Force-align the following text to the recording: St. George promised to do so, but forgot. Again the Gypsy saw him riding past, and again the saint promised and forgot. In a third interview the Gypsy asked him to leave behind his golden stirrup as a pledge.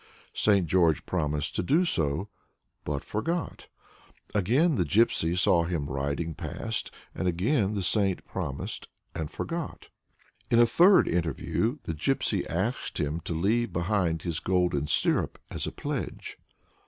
St. 0.33 0.65
George 0.65 1.05
promised 1.05 1.55
to 1.55 1.61
do 1.61 1.85
so, 1.85 2.27
but 2.85 3.03
forgot. 3.03 3.67
Again 4.33 4.73
the 4.73 4.83
Gypsy 4.83 5.37
saw 5.37 5.65
him 5.65 5.85
riding 5.91 6.33
past, 6.33 6.89
and 7.13 7.27
again 7.27 7.75
the 7.75 7.83
saint 7.83 8.25
promised 8.25 8.87
and 9.13 9.29
forgot. 9.29 9.89
In 10.49 10.57
a 10.57 10.65
third 10.65 11.07
interview 11.07 11.77
the 11.83 11.93
Gypsy 11.93 12.49
asked 12.49 12.99
him 12.99 13.19
to 13.25 13.35
leave 13.35 13.71
behind 13.71 14.23
his 14.23 14.39
golden 14.39 14.87
stirrup 14.87 15.37
as 15.51 15.67
a 15.67 15.71
pledge. 15.71 16.39